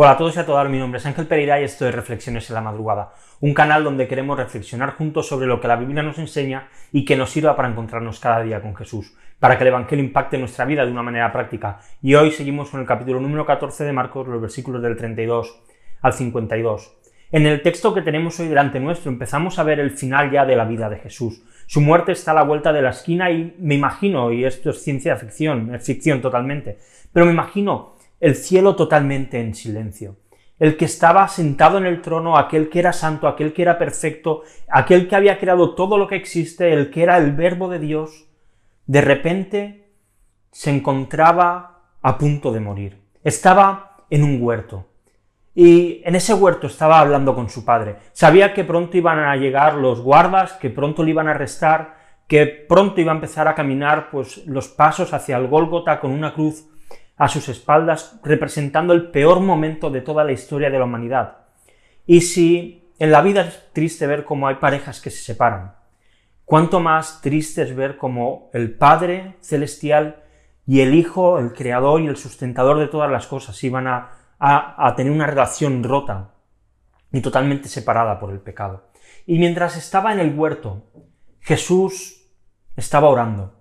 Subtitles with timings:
[0.00, 2.48] Hola a todos y a todas, mi nombre es Ángel Pereira y esto es Reflexiones
[2.48, 6.20] en la Madrugada, un canal donde queremos reflexionar juntos sobre lo que la Biblia nos
[6.20, 10.04] enseña y que nos sirva para encontrarnos cada día con Jesús, para que el Evangelio
[10.04, 11.80] impacte nuestra vida de una manera práctica.
[12.00, 15.62] Y hoy seguimos con el capítulo número 14 de Marcos, los versículos del 32
[16.00, 16.96] al 52.
[17.32, 20.54] En el texto que tenemos hoy delante nuestro empezamos a ver el final ya de
[20.54, 21.42] la vida de Jesús.
[21.66, 24.80] Su muerte está a la vuelta de la esquina y me imagino, y esto es
[24.80, 26.78] ciencia ficción, es ficción totalmente,
[27.12, 30.16] pero me imagino el cielo totalmente en silencio.
[30.58, 34.42] El que estaba sentado en el trono, aquel que era santo, aquel que era perfecto,
[34.68, 38.26] aquel que había creado todo lo que existe, el que era el verbo de Dios,
[38.86, 39.92] de repente
[40.50, 43.00] se encontraba a punto de morir.
[43.22, 44.86] Estaba en un huerto.
[45.54, 47.96] Y en ese huerto estaba hablando con su padre.
[48.12, 52.46] Sabía que pronto iban a llegar los guardas, que pronto le iban a arrestar, que
[52.46, 56.68] pronto iba a empezar a caminar pues los pasos hacia el Gólgota con una cruz
[57.18, 61.38] a sus espaldas, representando el peor momento de toda la historia de la humanidad.
[62.06, 65.74] Y si en la vida es triste ver cómo hay parejas que se separan,
[66.44, 70.22] cuánto más triste es ver cómo el Padre Celestial
[70.64, 74.94] y el Hijo, el Creador y el sustentador de todas las cosas, iban a, a
[74.96, 76.34] tener una relación rota
[77.12, 78.90] y totalmente separada por el pecado.
[79.26, 80.84] Y mientras estaba en el huerto,
[81.40, 82.30] Jesús
[82.76, 83.57] estaba orando.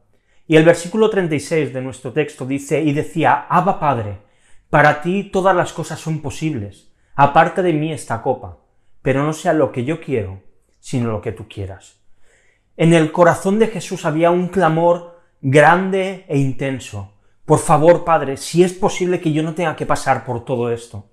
[0.47, 4.19] Y el versículo 36 de nuestro texto dice, y decía, Abba Padre,
[4.69, 8.59] para ti todas las cosas son posibles, aparte de mí esta copa,
[9.01, 10.41] pero no sea lo que yo quiero,
[10.79, 12.01] sino lo que tú quieras.
[12.77, 17.13] En el corazón de Jesús había un clamor grande e intenso.
[17.43, 21.09] Por favor, Padre, si es posible que yo no tenga que pasar por todo esto.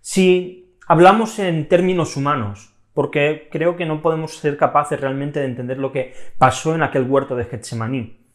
[0.00, 5.78] Si hablamos en términos humanos, porque creo que no podemos ser capaces realmente de entender
[5.78, 8.25] lo que pasó en aquel huerto de Getsemaní.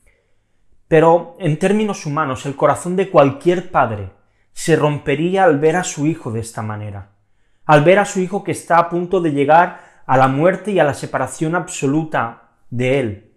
[0.91, 4.09] Pero en términos humanos, el corazón de cualquier padre
[4.51, 7.11] se rompería al ver a su hijo de esta manera,
[7.65, 10.79] al ver a su hijo que está a punto de llegar a la muerte y
[10.79, 13.33] a la separación absoluta de él.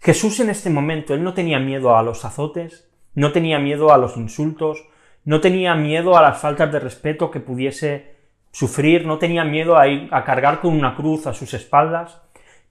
[0.00, 3.96] Jesús en este momento, él no tenía miedo a los azotes, no tenía miedo a
[3.96, 4.84] los insultos,
[5.24, 8.16] no tenía miedo a las faltas de respeto que pudiese
[8.50, 12.20] sufrir, no tenía miedo a ir a cargar con una cruz a sus espaldas,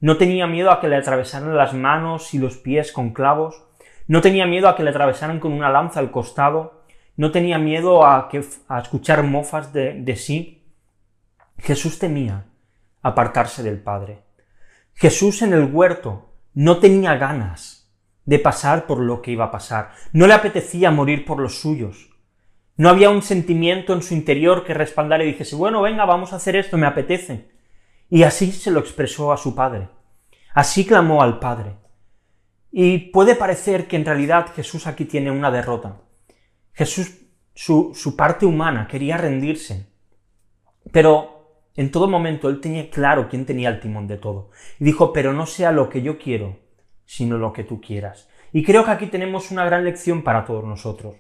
[0.02, 3.64] no tenía miedo a que le atravesaran las manos y los pies con clavos,
[4.08, 6.84] no tenía miedo a que le atravesaran con una lanza al costado,
[7.18, 10.64] no tenía miedo a, que, a escuchar mofas de, sí.
[11.58, 12.46] Jesús temía
[13.02, 14.24] apartarse del Padre.
[14.94, 17.92] Jesús en el huerto no tenía ganas
[18.26, 19.92] de pasar por lo que iba a pasar.
[20.14, 22.10] No le apetecía morir por los suyos.
[22.76, 26.36] No había un sentimiento en su interior que respaldara y dijese, bueno, venga, vamos a
[26.36, 27.50] hacer esto, me apetece.
[28.10, 29.90] Y así se lo expresó a su Padre.
[30.54, 31.78] Así clamó al Padre.
[32.72, 36.02] Y puede parecer que en realidad Jesús aquí tiene una derrota.
[36.74, 37.12] Jesús,
[37.54, 39.88] su, parte humana, quería rendirse.
[40.92, 44.52] Pero en todo momento él tenía claro quién tenía el timón de todo.
[44.80, 46.60] Y dijo, pero no sea lo que yo quiero,
[47.06, 48.30] sino lo que tú quieras.
[48.54, 51.16] Y creo que aquí tenemos una gran lección para todos nosotros.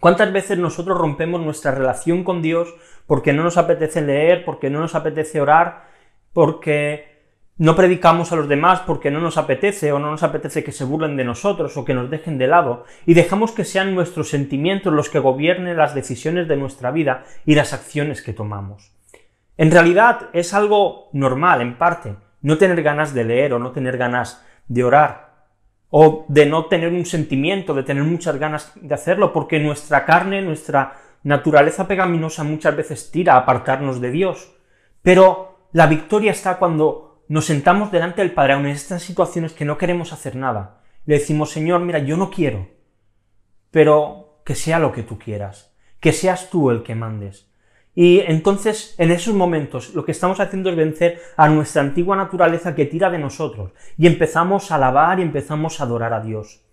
[0.00, 2.74] ¿Cuántas veces nosotros rompemos nuestra relación con Dios
[3.06, 5.84] porque no nos apetece leer, porque no nos apetece orar,
[6.32, 7.11] porque
[7.62, 10.82] no predicamos a los demás porque no nos apetece o no nos apetece que se
[10.82, 14.92] burlen de nosotros o que nos dejen de lado y dejamos que sean nuestros sentimientos
[14.92, 18.90] los que gobiernen las decisiones de nuestra vida y las acciones que tomamos.
[19.56, 23.96] En realidad es algo normal, en parte, no tener ganas de leer o no tener
[23.96, 25.46] ganas de orar
[25.88, 30.42] o de no tener un sentimiento, de tener muchas ganas de hacerlo, porque nuestra carne,
[30.42, 34.52] nuestra naturaleza pecaminosa muchas veces tira a apartarnos de Dios.
[35.00, 39.78] Pero la victoria está cuando nos sentamos delante del Padre, en estas situaciones que no
[39.78, 40.82] queremos hacer nada.
[41.06, 42.68] Le decimos, Señor, mira, yo no quiero,
[43.70, 47.50] pero que sea lo que tú quieras, que seas tú el que mandes.
[47.94, 52.74] Y entonces, en esos momentos, lo que estamos haciendo es vencer a nuestra antigua naturaleza
[52.74, 56.66] que tira de nosotros, y empezamos a alabar y empezamos a adorar a Dios.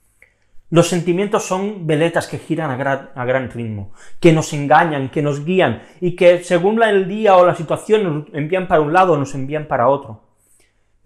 [0.70, 5.22] Los sentimientos son veletas que giran a gran, a gran, ritmo, que nos engañan, que
[5.22, 9.14] nos guían, y que según el día o la situación nos envían para un lado
[9.14, 10.28] o nos envían para otro.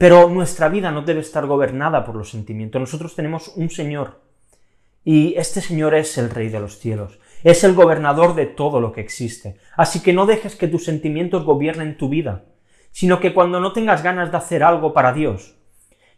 [0.04, 2.78] Pero nuestra vida no debe estar gobernada por los sentimientos.
[2.78, 4.20] Nosotros tenemos un Señor
[5.06, 8.92] y este Señor es el Rey de los cielos, es el gobernador de todo lo
[8.92, 9.56] que existe.
[9.78, 12.44] Así que no dejes que tus sentimientos gobiernen tu vida,
[12.92, 15.56] sino que cuando no tengas ganas de hacer algo para Dios,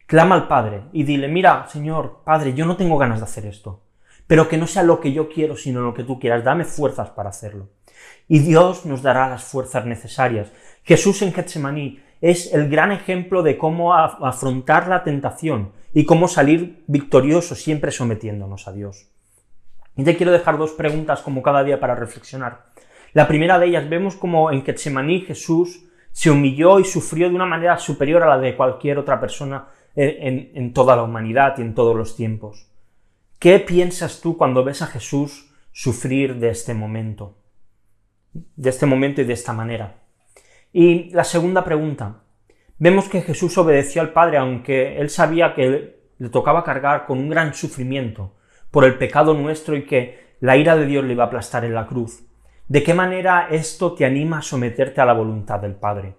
[0.08, 3.84] clama al Padre y dile, mira, Señor, Padre, yo no tengo ganas de hacer esto,
[4.26, 7.12] pero que no sea lo que yo quiero, sino lo que tú quieras, dame fuerzas
[7.12, 7.70] para hacerlo.
[8.28, 10.52] Y Dios nos dará las fuerzas necesarias.
[10.84, 16.83] Jesús en Getsemaní es el gran ejemplo de cómo afrontar la tentación y cómo salir
[16.88, 19.07] victorioso siempre sometiéndonos a Dios.
[19.95, 22.65] Y te quiero dejar dos preguntas como cada día para reflexionar.
[23.13, 27.45] La primera de ellas vemos como en Getsemaní Jesús se humilló y sufrió de una
[27.45, 31.73] manera superior a la de cualquier otra persona en, en toda la humanidad y en
[31.73, 32.67] todos los tiempos.
[33.39, 37.38] ¿Qué piensas tú cuando ves a Jesús sufrir de este momento?
[38.33, 40.05] De este momento y de esta manera.
[40.77, 42.24] Y la segunda pregunta.
[42.80, 47.30] Vemos que Jesús obedeció al Padre aunque él sabía que le tocaba cargar con un
[47.30, 48.36] gran sufrimiento
[48.72, 51.75] por el pecado nuestro y que la ira de Dios le iba a aplastar en
[51.75, 52.25] la cruz.
[52.68, 56.18] ¿De qué manera esto te anima a someterte a la voluntad del Padre?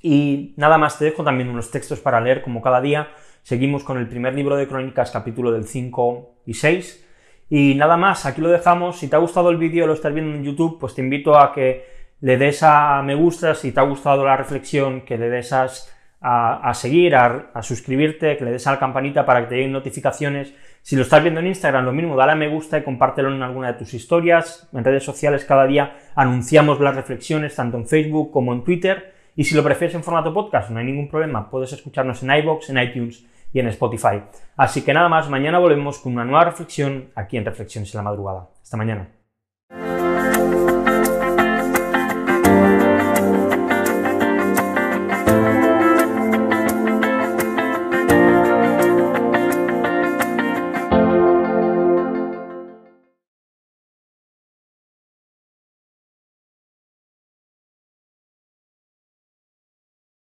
[0.00, 3.08] Y nada más, te dejo también unos textos para leer como cada día.
[3.42, 7.04] Seguimos con el primer libro de Crónicas, capítulo del 5 y 6.
[7.50, 9.00] Y nada más, aquí lo dejamos.
[9.00, 11.52] Si te ha gustado el vídeo, lo estás viendo en YouTube, pues te invito a
[11.52, 13.54] que le des a me gusta.
[13.54, 15.68] Si te ha gustado la reflexión, que le des a,
[16.20, 19.72] a seguir, a, a, suscribirte, que le des a la campanita para que te lleguen
[19.72, 20.54] notificaciones.
[20.82, 23.42] Si lo estás viendo en Instagram, lo mismo, dale a me gusta y compártelo en
[23.42, 24.68] alguna de tus historias.
[24.72, 29.12] En redes sociales cada día anunciamos las reflexiones, tanto en Facebook como en Twitter.
[29.34, 31.50] Y si lo prefieres en formato podcast, no hay ningún problema.
[31.50, 34.22] Puedes escucharnos en iBox, en iTunes y en Spotify.
[34.56, 38.02] Así que nada más, mañana volvemos con una nueva reflexión aquí en Reflexiones en la
[38.02, 38.48] Madrugada.
[38.62, 39.15] Hasta mañana.